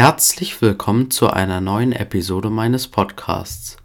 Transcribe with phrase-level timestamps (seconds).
[0.00, 3.76] Herzlich willkommen zu einer neuen Episode meines Podcasts.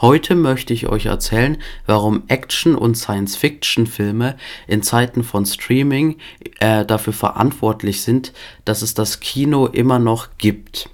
[0.00, 4.36] Heute möchte ich euch erzählen, warum Action- und Science-Fiction-Filme
[4.68, 6.18] in Zeiten von Streaming
[6.60, 8.32] äh, dafür verantwortlich sind,
[8.64, 10.90] dass es das Kino immer noch gibt.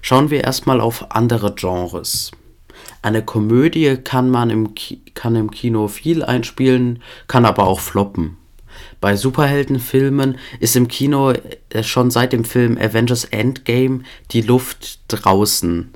[0.00, 2.30] Schauen wir erstmal auf andere Genres.
[3.02, 8.38] Eine Komödie kann man im, Ki kann im Kino viel einspielen, kann aber auch floppen.
[9.00, 14.00] Bei Superheldenfilmen ist im Kino äh, schon seit dem Film Avengers Endgame
[14.30, 15.90] die Luft draußen.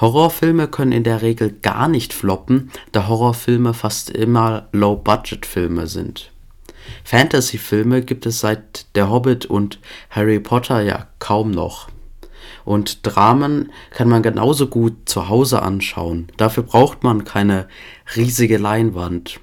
[0.00, 6.30] Horrorfilme können in der Regel gar nicht floppen, da Horrorfilme fast immer Low-Budget-Filme sind.
[7.04, 11.88] Fantasy-Filme gibt es seit Der Hobbit und Harry Potter ja kaum noch.
[12.64, 16.28] Und Dramen kann man genauso gut zu Hause anschauen.
[16.36, 17.68] Dafür braucht man keine
[18.16, 19.40] riesige Leinwand.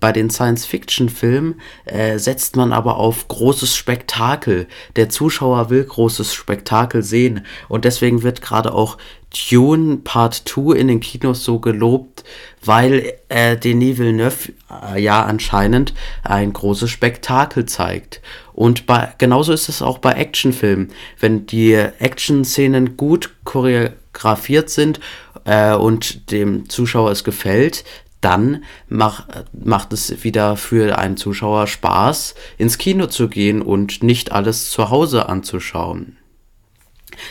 [0.00, 4.66] Bei den Science-Fiction-Filmen äh, setzt man aber auf großes Spektakel.
[4.96, 8.98] Der Zuschauer will großes Spektakel sehen und deswegen wird gerade auch
[9.34, 12.24] Dune Part 2 in den Kinos so gelobt,
[12.64, 14.52] weil äh, Denis Villeneuve
[14.94, 18.20] äh, ja anscheinend ein großes Spektakel zeigt.
[18.52, 20.92] Und bei, genauso ist es auch bei Actionfilmen.
[21.18, 25.00] Wenn die Action-Szenen gut choreografiert sind
[25.44, 27.84] äh, und dem Zuschauer es gefällt,
[28.24, 34.32] dann mach, macht es wieder für einen Zuschauer Spaß, ins Kino zu gehen und nicht
[34.32, 36.16] alles zu Hause anzuschauen.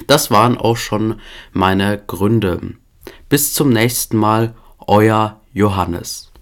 [0.08, 1.19] Das waren auch schon
[1.52, 2.61] meine Gründe.
[3.27, 4.55] Bis zum nächsten Mal,
[4.88, 6.33] euer Johannes.